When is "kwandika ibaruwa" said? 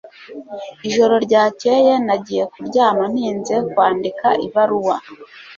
3.71-4.95